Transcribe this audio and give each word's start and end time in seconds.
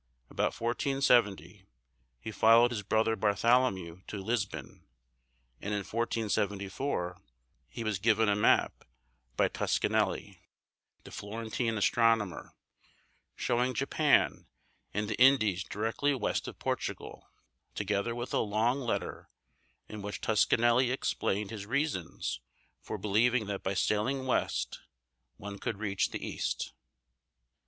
About 0.31 0.59
1470 0.59 1.67
he 2.19 2.31
followed 2.31 2.71
his 2.71 2.81
brother 2.81 3.15
Bartholomew 3.15 4.01
to 4.07 4.17
Lisbon, 4.17 4.83
and 5.61 5.75
in 5.75 5.81
1474 5.83 7.19
he 7.69 7.83
was 7.83 7.99
given 7.99 8.27
a 8.27 8.35
map 8.35 8.83
by 9.37 9.47
Toscanelli, 9.47 10.39
the 11.03 11.11
Florentine 11.11 11.77
astronomer, 11.77 12.55
showing 13.35 13.75
Japan 13.75 14.47
and 14.91 15.07
the 15.07 15.21
Indies 15.21 15.63
directly 15.63 16.15
west 16.15 16.47
of 16.47 16.57
Portugal, 16.57 17.27
together 17.75 18.15
with 18.15 18.33
a 18.33 18.39
long 18.39 18.79
letter 18.79 19.29
in 19.87 20.01
which 20.01 20.19
Toscanelli 20.19 20.89
explained 20.89 21.51
his 21.51 21.67
reasons 21.67 22.39
for 22.81 22.97
believing 22.97 23.45
that 23.45 23.61
by 23.61 23.75
sailing 23.75 24.25
west 24.25 24.79
one 25.37 25.59
could 25.59 25.77
reach 25.77 26.09
the 26.09 26.25
East. 26.27 26.73